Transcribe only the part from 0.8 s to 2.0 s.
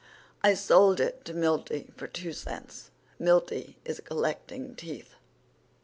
it to Milty